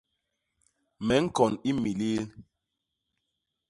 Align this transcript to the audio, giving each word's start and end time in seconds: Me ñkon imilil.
Me 1.05 1.15
ñkon 1.23 1.53
imilil. 1.69 2.23